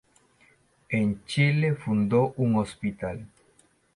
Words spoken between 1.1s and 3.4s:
Chile fundó un hospital.